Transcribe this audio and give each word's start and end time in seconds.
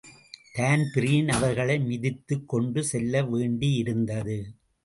Dan Breen 0.53 1.29
அவர்களை 1.29 1.77
மிதித்துக் 1.79 2.49
கொண்டு 2.49 2.83
செல்ல 2.83 3.21
வேண்டியிருந்தது. 3.21 4.39